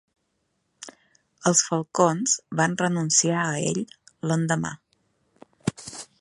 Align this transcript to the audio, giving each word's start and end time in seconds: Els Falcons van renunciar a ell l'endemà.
Els 1.49 1.61
Falcons 1.67 2.33
van 2.61 2.73
renunciar 2.81 3.39
a 3.51 3.61
ell 3.73 3.85
l'endemà. 4.33 4.73